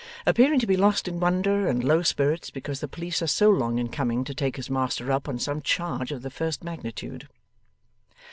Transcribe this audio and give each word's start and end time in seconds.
Appearing 0.25 0.59
to 0.61 0.65
be 0.65 0.75
lost 0.75 1.07
in 1.07 1.19
wonder 1.19 1.67
and 1.67 1.83
low 1.83 2.01
spirits 2.01 2.49
because 2.49 2.79
the 2.79 2.87
police 2.87 3.21
are 3.21 3.27
so 3.27 3.51
long 3.51 3.77
in 3.77 3.87
coming 3.87 4.23
to 4.23 4.33
take 4.33 4.55
his 4.55 4.67
master 4.67 5.11
up 5.11 5.29
on 5.29 5.37
some 5.37 5.61
charge 5.61 6.11
of 6.11 6.23
the 6.23 6.31
first 6.31 6.63
magnitude. 6.63 7.27